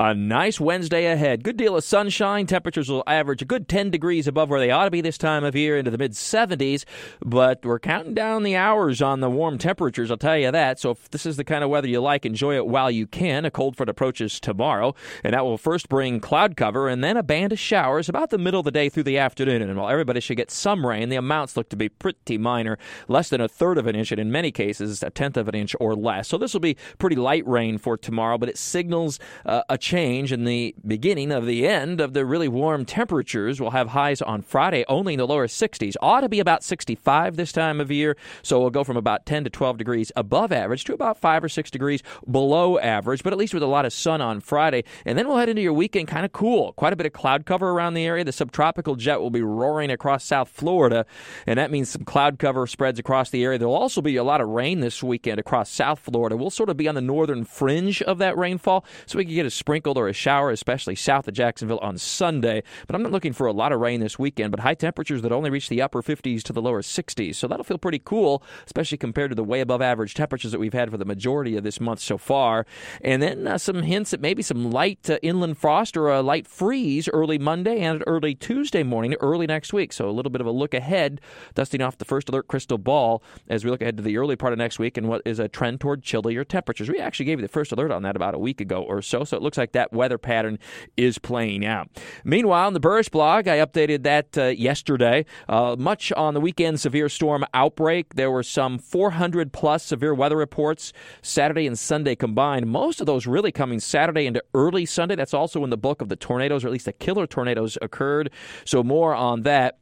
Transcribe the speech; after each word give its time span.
A 0.00 0.14
nice 0.14 0.60
Wednesday 0.60 1.06
ahead. 1.06 1.42
Good 1.42 1.56
deal 1.56 1.76
of 1.76 1.82
sunshine. 1.82 2.46
Temperatures 2.46 2.88
will 2.88 3.02
average 3.08 3.42
a 3.42 3.44
good 3.44 3.68
10 3.68 3.90
degrees 3.90 4.28
above 4.28 4.48
where 4.48 4.60
they 4.60 4.70
ought 4.70 4.84
to 4.84 4.92
be 4.92 5.00
this 5.00 5.18
time 5.18 5.42
of 5.42 5.56
year 5.56 5.76
into 5.76 5.90
the 5.90 5.98
mid 5.98 6.12
70s, 6.12 6.84
but 7.20 7.64
we're 7.64 7.80
counting 7.80 8.14
down 8.14 8.44
the 8.44 8.54
hours 8.54 9.02
on 9.02 9.18
the 9.18 9.28
warm 9.28 9.58
temperatures, 9.58 10.12
I'll 10.12 10.16
tell 10.16 10.38
you 10.38 10.52
that. 10.52 10.78
So 10.78 10.92
if 10.92 11.10
this 11.10 11.26
is 11.26 11.36
the 11.36 11.42
kind 11.42 11.64
of 11.64 11.70
weather 11.70 11.88
you 11.88 12.00
like, 12.00 12.24
enjoy 12.24 12.54
it 12.54 12.68
while 12.68 12.92
you 12.92 13.08
can. 13.08 13.44
A 13.44 13.50
cold 13.50 13.76
front 13.76 13.90
approaches 13.90 14.38
tomorrow, 14.38 14.94
and 15.24 15.34
that 15.34 15.44
will 15.44 15.58
first 15.58 15.88
bring 15.88 16.20
cloud 16.20 16.56
cover 16.56 16.88
and 16.88 17.02
then 17.02 17.16
a 17.16 17.24
band 17.24 17.52
of 17.52 17.58
showers 17.58 18.08
about 18.08 18.30
the 18.30 18.38
middle 18.38 18.60
of 18.60 18.66
the 18.66 18.70
day 18.70 18.88
through 18.88 19.02
the 19.02 19.18
afternoon. 19.18 19.62
And 19.62 19.76
while 19.76 19.88
everybody 19.88 20.20
should 20.20 20.36
get 20.36 20.52
some 20.52 20.86
rain, 20.86 21.08
the 21.08 21.16
amounts 21.16 21.56
look 21.56 21.70
to 21.70 21.76
be 21.76 21.88
pretty 21.88 22.38
minor, 22.38 22.78
less 23.08 23.30
than 23.30 23.40
a 23.40 23.48
third 23.48 23.78
of 23.78 23.88
an 23.88 23.96
inch, 23.96 24.12
and 24.12 24.20
in 24.20 24.30
many 24.30 24.52
cases, 24.52 25.02
a 25.02 25.10
tenth 25.10 25.36
of 25.36 25.48
an 25.48 25.56
inch 25.56 25.74
or 25.80 25.96
less. 25.96 26.28
So 26.28 26.38
this 26.38 26.52
will 26.52 26.60
be 26.60 26.76
pretty 26.98 27.16
light 27.16 27.44
rain 27.48 27.78
for 27.78 27.96
tomorrow, 27.96 28.38
but 28.38 28.48
it 28.48 28.56
signals 28.56 29.18
uh, 29.44 29.62
a 29.68 29.76
change 29.88 30.32
in 30.32 30.44
the 30.44 30.74
beginning 30.86 31.32
of 31.32 31.46
the 31.46 31.66
end 31.66 31.98
of 31.98 32.12
the 32.12 32.26
really 32.26 32.46
warm 32.46 32.84
temperatures. 32.84 33.58
We'll 33.58 33.70
have 33.70 33.88
highs 33.88 34.20
on 34.20 34.42
Friday 34.42 34.84
only 34.86 35.14
in 35.14 35.18
the 35.18 35.26
lower 35.26 35.46
60s. 35.46 35.94
Ought 36.02 36.20
to 36.20 36.28
be 36.28 36.40
about 36.40 36.62
65 36.62 37.36
this 37.36 37.52
time 37.52 37.80
of 37.80 37.90
year, 37.90 38.14
so 38.42 38.60
we'll 38.60 38.68
go 38.68 38.84
from 38.84 38.98
about 38.98 39.24
10 39.24 39.44
to 39.44 39.50
12 39.50 39.78
degrees 39.78 40.12
above 40.14 40.52
average 40.52 40.84
to 40.84 40.92
about 40.92 41.16
5 41.16 41.44
or 41.44 41.48
6 41.48 41.70
degrees 41.70 42.02
below 42.30 42.78
average, 42.78 43.22
but 43.22 43.32
at 43.32 43.38
least 43.38 43.54
with 43.54 43.62
a 43.62 43.66
lot 43.66 43.86
of 43.86 43.94
sun 43.94 44.20
on 44.20 44.40
Friday. 44.40 44.84
And 45.06 45.16
then 45.16 45.26
we'll 45.26 45.38
head 45.38 45.48
into 45.48 45.62
your 45.62 45.72
weekend 45.72 46.06
kind 46.06 46.26
of 46.26 46.32
cool. 46.32 46.74
Quite 46.74 46.92
a 46.92 46.96
bit 46.96 47.06
of 47.06 47.14
cloud 47.14 47.46
cover 47.46 47.70
around 47.70 47.94
the 47.94 48.04
area. 48.04 48.24
The 48.24 48.32
subtropical 48.32 48.94
jet 48.94 49.22
will 49.22 49.30
be 49.30 49.40
roaring 49.40 49.90
across 49.90 50.22
South 50.22 50.50
Florida, 50.50 51.06
and 51.46 51.58
that 51.58 51.70
means 51.70 51.88
some 51.88 52.04
cloud 52.04 52.38
cover 52.38 52.66
spreads 52.66 52.98
across 52.98 53.30
the 53.30 53.42
area. 53.42 53.58
There'll 53.58 53.72
also 53.72 54.02
be 54.02 54.16
a 54.16 54.24
lot 54.24 54.42
of 54.42 54.48
rain 54.48 54.80
this 54.80 55.02
weekend 55.02 55.40
across 55.40 55.70
South 55.70 55.98
Florida. 55.98 56.36
We'll 56.36 56.50
sort 56.50 56.68
of 56.68 56.76
be 56.76 56.88
on 56.88 56.94
the 56.94 57.00
northern 57.00 57.46
fringe 57.46 58.02
of 58.02 58.18
that 58.18 58.36
rainfall, 58.36 58.84
so 59.06 59.16
we 59.16 59.24
can 59.24 59.34
get 59.34 59.46
a 59.46 59.50
or 59.86 60.08
a 60.08 60.12
shower, 60.12 60.50
especially 60.50 60.96
south 60.96 61.28
of 61.28 61.34
Jacksonville 61.34 61.78
on 61.78 61.98
Sunday. 61.98 62.62
But 62.86 62.96
I'm 62.96 63.02
not 63.02 63.12
looking 63.12 63.32
for 63.32 63.46
a 63.46 63.52
lot 63.52 63.72
of 63.72 63.80
rain 63.80 64.00
this 64.00 64.18
weekend, 64.18 64.50
but 64.50 64.60
high 64.60 64.74
temperatures 64.74 65.22
that 65.22 65.32
only 65.32 65.50
reach 65.50 65.68
the 65.68 65.82
upper 65.82 66.02
50s 66.02 66.42
to 66.44 66.52
the 66.52 66.62
lower 66.62 66.82
60s. 66.82 67.36
So 67.36 67.46
that'll 67.46 67.64
feel 67.64 67.78
pretty 67.78 68.00
cool, 68.00 68.42
especially 68.66 68.98
compared 68.98 69.30
to 69.30 69.34
the 69.34 69.44
way 69.44 69.60
above 69.60 69.80
average 69.80 70.14
temperatures 70.14 70.52
that 70.52 70.58
we've 70.58 70.72
had 70.72 70.90
for 70.90 70.96
the 70.96 71.04
majority 71.04 71.56
of 71.56 71.64
this 71.64 71.80
month 71.80 72.00
so 72.00 72.18
far. 72.18 72.66
And 73.00 73.22
then 73.22 73.46
uh, 73.46 73.58
some 73.58 73.82
hints 73.82 74.12
at 74.12 74.20
maybe 74.20 74.42
some 74.42 74.70
light 74.70 75.08
uh, 75.08 75.18
inland 75.22 75.58
frost 75.58 75.96
or 75.96 76.08
a 76.08 76.22
light 76.22 76.46
freeze 76.46 77.08
early 77.08 77.38
Monday 77.38 77.80
and 77.80 78.02
early 78.06 78.34
Tuesday 78.34 78.82
morning, 78.82 79.14
early 79.20 79.46
next 79.46 79.72
week. 79.72 79.92
So 79.92 80.08
a 80.08 80.12
little 80.12 80.30
bit 80.30 80.40
of 80.40 80.46
a 80.46 80.50
look 80.50 80.74
ahead, 80.74 81.20
dusting 81.54 81.82
off 81.82 81.98
the 81.98 82.04
first 82.04 82.28
alert 82.28 82.48
crystal 82.48 82.78
ball 82.78 83.22
as 83.48 83.64
we 83.64 83.70
look 83.70 83.82
ahead 83.82 83.96
to 83.96 84.02
the 84.02 84.16
early 84.16 84.36
part 84.36 84.52
of 84.52 84.58
next 84.58 84.78
week 84.78 84.96
and 84.96 85.08
what 85.08 85.22
is 85.24 85.38
a 85.38 85.48
trend 85.48 85.80
toward 85.80 86.02
chillier 86.02 86.44
temperatures. 86.44 86.88
We 86.88 86.98
actually 86.98 87.26
gave 87.26 87.38
you 87.38 87.46
the 87.46 87.52
first 87.52 87.72
alert 87.72 87.90
on 87.90 88.02
that 88.02 88.16
about 88.16 88.34
a 88.34 88.38
week 88.38 88.60
ago 88.60 88.82
or 88.82 89.02
so. 89.02 89.24
So 89.24 89.36
it 89.36 89.42
looks 89.42 89.58
like 89.58 89.67
that 89.72 89.92
weather 89.92 90.18
pattern 90.18 90.58
is 90.96 91.18
playing 91.18 91.64
out. 91.64 91.88
Meanwhile, 92.24 92.68
in 92.68 92.74
the 92.74 92.80
Buresh 92.80 93.10
blog, 93.10 93.48
I 93.48 93.58
updated 93.58 94.02
that 94.04 94.36
uh, 94.36 94.46
yesterday. 94.46 95.24
Uh, 95.48 95.76
much 95.78 96.12
on 96.12 96.34
the 96.34 96.40
weekend 96.40 96.80
severe 96.80 97.08
storm 97.08 97.44
outbreak. 97.54 98.14
There 98.14 98.30
were 98.30 98.42
some 98.42 98.78
400 98.78 99.52
plus 99.52 99.84
severe 99.84 100.14
weather 100.14 100.36
reports 100.36 100.92
Saturday 101.22 101.66
and 101.66 101.78
Sunday 101.78 102.14
combined. 102.14 102.66
Most 102.66 103.00
of 103.00 103.06
those 103.06 103.26
really 103.26 103.52
coming 103.52 103.80
Saturday 103.80 104.26
into 104.26 104.42
early 104.54 104.86
Sunday. 104.86 105.16
That's 105.16 105.34
also 105.34 105.64
in 105.64 105.70
the 105.70 105.76
book 105.76 106.00
of 106.00 106.08
the 106.08 106.16
tornadoes, 106.16 106.64
or 106.64 106.68
at 106.68 106.72
least 106.72 106.86
the 106.86 106.92
killer 106.92 107.26
tornadoes 107.26 107.78
occurred. 107.82 108.30
So 108.64 108.82
more 108.82 109.14
on 109.14 109.42
that 109.42 109.78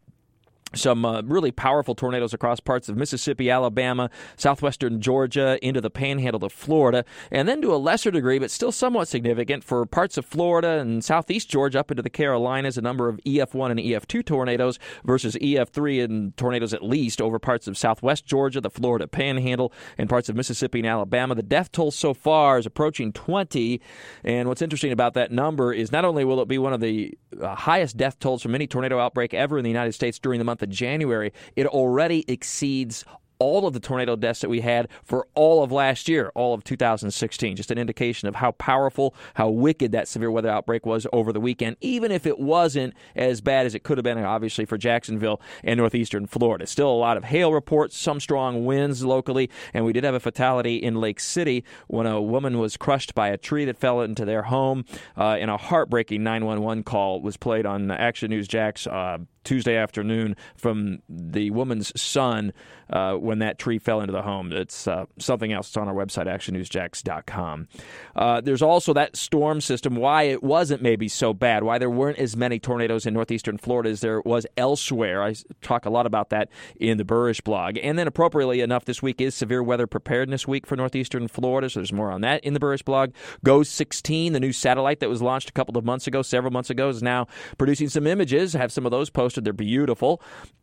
some 0.75 1.05
uh, 1.05 1.23
really 1.23 1.53
powerful 1.53 1.95
tornadoes 1.95 2.35
across 2.35 2.61
parts 2.61 2.89
of 2.89 2.97
Mississippi, 2.97 3.51
Alabama, 3.51 4.11
southwestern 4.37 5.01
Georgia, 5.01 5.59
into 5.63 5.81
the 5.81 5.91
panhandle 5.91 6.45
of 6.45 6.53
Florida, 6.53 7.05
and 7.31 7.49
then 7.49 7.63
to 7.63 7.75
a 7.75 7.77
lesser 7.77 8.11
degree, 8.11 8.39
but 8.39 8.51
still 8.51 8.73
somewhat 8.73 9.09
significant, 9.09 9.63
for 9.63 9.87
parts 9.87 10.19
of 10.19 10.27
Florida 10.27 10.81
and 10.81 11.05
southeast 11.05 11.49
Georgia 11.49 11.81
up 11.81 11.91
into 11.91 12.03
the 12.03 12.11
Carolinas, 12.11 12.77
a 12.77 12.83
number 12.83 13.09
of 13.09 13.21
EF1 13.25 13.71
and 13.71 13.81
EF2 13.81 14.25
tornadoes 14.25 14.79
versus 15.05 15.37
EF3 15.37 16.05
and 16.05 16.37
tornadoes 16.37 16.75
at 16.75 16.83
least 16.83 17.23
over 17.23 17.39
parts 17.39 17.69
of 17.69 17.79
southwest 17.79 18.27
Georgia, 18.27 18.61
the 18.61 18.71
Florida 18.71 19.07
panhandle, 19.07 19.73
and 19.97 20.09
parts 20.09 20.29
of 20.29 20.37
Mississippi 20.37 20.81
and 20.81 20.89
Alabama. 20.89 21.35
The 21.35 21.43
death 21.43 21.71
toll 21.71 21.91
so 21.91 22.13
far 22.13 22.59
is 22.59 22.67
approaching 22.67 23.13
20, 23.13 23.81
and 24.25 24.49
what's 24.49 24.63
interesting 24.63 24.93
about 24.93 25.15
that 25.15 25.31
number 25.31 25.73
is 25.73 25.93
not 25.93 26.05
only 26.05 26.25
will 26.25 26.41
it 26.41 26.49
be 26.49 26.59
one 26.59 26.73
of 26.73 26.81
the 26.81 27.17
uh, 27.41 27.55
highest 27.55 27.97
death 27.97 28.19
tolls 28.19 28.43
from 28.43 28.55
any 28.55 28.67
tornado 28.67 28.99
outbreak 28.99 29.33
ever 29.33 29.59
in 29.59 29.65
the 29.65 29.71
United 29.71 29.93
States 29.93 30.19
during 30.19 30.39
the 30.39 30.45
month 30.45 30.56
of 30.63 30.71
January, 30.71 31.33
it 31.57 31.67
already 31.67 32.25
exceeds 32.29 33.05
all 33.39 33.67
of 33.67 33.75
the 33.75 33.81
tornado 33.81 34.17
deaths 34.17 34.41
that 34.41 34.49
we 34.49 34.61
had 34.61 34.89
for 35.05 35.27
all 35.35 35.63
of 35.63 35.73
last 35.73 36.09
year, 36.09 36.31
all 36.35 36.55
of 36.55 36.65
2016. 36.65 37.57
Just 37.57 37.71
an 37.71 37.79
indication 37.79 38.29
of 38.29 38.37
how 38.37 38.53
powerful, 38.53 39.15
how 39.35 39.49
wicked 39.49 39.93
that 39.93 40.09
severe 40.09 40.31
weather 40.31 40.49
outbreak 40.49 40.87
was 40.87 41.07
over 41.13 41.33
the 41.33 41.41
weekend, 41.41 41.77
even 41.81 42.11
if 42.11 42.27
it 42.27 42.39
wasn't 42.39 42.95
as 43.15 43.41
bad 43.41 43.67
as 43.67 43.75
it 43.75 43.83
could 43.83 43.99
have 43.99 44.05
been, 44.05 44.19
obviously, 44.19 44.65
for 44.65 44.79
Jacksonville 44.79 45.41
and 45.63 45.79
northeastern 45.79 46.27
Florida. 46.27 46.67
Still 46.67 46.91
a 46.91 46.97
lot 46.97 47.17
of 47.17 47.25
hail 47.25 47.53
reports, 47.53 47.97
some 47.97 48.21
strong 48.21 48.65
winds 48.65 49.05
locally, 49.05 49.51
and 49.75 49.85
we 49.85 49.93
did 49.93 50.05
have 50.05 50.15
a 50.15 50.21
fatality 50.21 50.77
in 50.77 50.95
Lake 50.97 51.21
City 51.21 51.65
when 51.89 52.07
a 52.07 52.21
woman 52.21 52.59
was 52.59 52.77
crushed 52.77 53.15
by 53.15 53.29
a 53.29 53.37
tree 53.37 53.65
that 53.65 53.77
fell 53.77 54.01
into 54.01 54.25
their 54.25 54.43
home. 54.43 54.85
Uh, 55.17 55.37
and 55.37 55.51
a 55.51 55.57
heartbreaking 55.57 56.23
911 56.23 56.85
call 56.85 57.21
was 57.21 57.37
played 57.37 57.67
on 57.67 57.91
Action 57.91 58.31
News 58.31 58.49
Jax. 58.49 58.87
uh, 58.87 59.19
Tuesday 59.47 59.77
afternoon 59.77 60.37
from 60.57 60.99
the 61.09 61.51
woman's 61.51 61.99
son 61.99 62.53
uh, 62.91 63.15
when 63.15 63.39
that 63.39 63.59
tree 63.59 63.79
fell 63.79 64.01
into 64.01 64.13
the 64.13 64.23
home. 64.23 64.53
It's 64.53 64.87
uh, 64.87 65.07
something 65.19 65.53
else. 65.53 65.69
It's 65.69 65.77
on 65.77 65.89
our 65.89 65.95
website, 65.95 66.27
actionnewsjax.com. 66.27 67.69
Uh, 68.15 68.41
there's 68.41 68.63
also 68.63 68.93
that 68.93 69.17
storm 69.17 69.61
system, 69.61 69.97
why 69.97 70.25
it 70.25 70.43
wasn't 70.43 70.83
maybe 70.83 71.09
so 71.09 71.33
bad, 71.33 71.63
why 71.63 71.79
there 71.79 71.91
weren't 71.91 72.19
as 72.19 72.37
many 72.37 72.59
tornadoes 72.59 73.07
in 73.07 73.15
northeastern 73.15 73.57
Florida 73.57 73.91
as 73.91 74.01
there 74.01 74.21
was 74.23 74.47
elsewhere. 74.57 75.23
I 75.23 75.35
talk 75.63 75.87
a 75.87 75.91
lot 75.91 76.07
about 76.07 76.31
that 76.31 76.49
in 76.79 76.99
the 76.99 77.05
Buresh 77.05 77.43
blog. 77.43 77.79
And 77.83 77.99
then, 77.99 78.09
appropriately 78.09 78.61
enough, 78.61 78.85
this 78.85 79.01
week 79.01 79.21
is 79.21 79.35
Severe 79.35 79.63
Weather 79.63 79.87
Preparedness 79.87 80.49
Week 80.49 80.67
for 80.67 80.77
northeastern 80.77 81.29
Florida, 81.29 81.71
so 81.71 81.81
there's 81.81 81.93
more 81.93 82.11
on 82.11 82.21
that 82.23 82.43
in 82.45 82.53
the 82.53 82.61
Buresh 82.61 82.85
blog. 82.85 83.13
GOES 83.45 83.69
16, 83.69 84.33
the 84.33 84.41
new 84.41 84.53
satellite 84.53 85.01
that 85.01 85.09
was 85.09 85.23
launched 85.23 85.51
a 85.51 85.53
couple 85.53 85.79
of 85.79 85.85
months 85.85 86.09
ago, 86.09 86.23
several 86.23 86.53
months 86.53 86.71
ago, 86.71 86.89
is 86.89 87.03
now 87.03 87.27
producing 87.59 87.89
some 87.89 88.07
images. 88.09 88.57
I 88.57 88.59
have 88.59 88.73
some 88.73 88.85
of 88.85 88.91
those 88.91 89.09
posted. 89.09 89.36
They're 89.45 89.53
beautiful. 89.53 90.21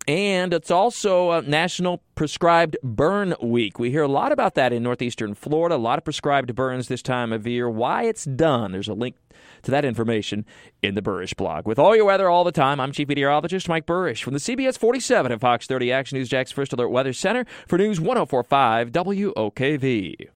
And 0.07 0.53
it's 0.53 0.69
also 0.69 1.31
a 1.31 1.41
National 1.41 2.03
Prescribed 2.15 2.75
Burn 2.83 3.35
Week. 3.41 3.79
We 3.79 3.89
hear 3.89 4.03
a 4.03 4.07
lot 4.07 4.33
about 4.33 4.55
that 4.55 4.73
in 4.73 4.83
northeastern 4.83 5.33
Florida, 5.33 5.75
a 5.75 5.77
lot 5.77 5.97
of 5.97 6.03
prescribed 6.03 6.53
burns 6.55 6.89
this 6.89 7.01
time 7.01 7.31
of 7.31 7.47
year. 7.47 7.69
Why 7.69 8.03
it's 8.03 8.25
done. 8.25 8.73
There's 8.73 8.89
a 8.89 8.93
link 8.93 9.15
to 9.63 9.71
that 9.71 9.85
information 9.85 10.45
in 10.81 10.95
the 10.95 11.01
Buresh 11.01 11.35
blog. 11.35 11.65
With 11.65 11.79
all 11.79 11.95
your 11.95 12.05
weather 12.05 12.29
all 12.29 12.43
the 12.43 12.51
time, 12.51 12.81
I'm 12.81 12.91
Chief 12.91 13.07
Meteorologist 13.07 13.69
Mike 13.69 13.85
Buresh 13.85 14.21
from 14.21 14.33
the 14.33 14.39
CBS 14.39 14.77
47 14.77 15.31
at 15.31 15.39
Fox 15.39 15.67
30 15.67 15.91
Action 15.91 16.17
News 16.17 16.29
Jax 16.29 16.51
First 16.51 16.73
Alert 16.73 16.89
Weather 16.89 17.13
Center 17.13 17.45
for 17.67 17.77
News 17.77 18.01
1045 18.01 18.91
WOKV. 18.91 20.29